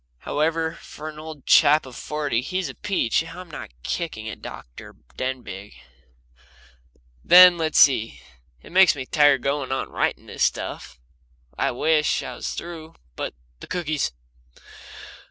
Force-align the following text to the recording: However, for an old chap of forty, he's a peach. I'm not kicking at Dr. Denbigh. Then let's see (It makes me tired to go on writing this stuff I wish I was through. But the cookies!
However, 0.21 0.79
for 0.81 1.09
an 1.09 1.19
old 1.19 1.45
chap 1.45 1.85
of 1.85 1.95
forty, 1.95 2.41
he's 2.41 2.69
a 2.69 2.73
peach. 2.73 3.23
I'm 3.23 3.51
not 3.51 3.69
kicking 3.83 4.27
at 4.29 4.41
Dr. 4.41 4.95
Denbigh. 5.15 5.73
Then 7.23 7.55
let's 7.59 7.77
see 7.77 8.19
(It 8.63 8.71
makes 8.71 8.95
me 8.95 9.05
tired 9.05 9.43
to 9.43 9.49
go 9.49 9.61
on 9.61 9.89
writing 9.91 10.25
this 10.25 10.41
stuff 10.41 10.99
I 11.55 11.69
wish 11.69 12.23
I 12.23 12.33
was 12.33 12.53
through. 12.53 12.95
But 13.15 13.35
the 13.59 13.67
cookies! 13.67 14.11